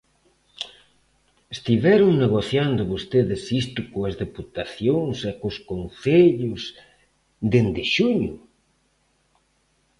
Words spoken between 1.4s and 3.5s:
¿Estiveron negociando vostedes